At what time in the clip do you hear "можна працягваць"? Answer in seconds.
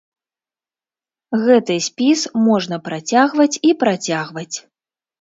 2.49-3.51